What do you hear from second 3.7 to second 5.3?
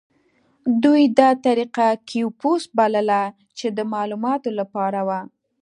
د معلوماتو لپاره وه.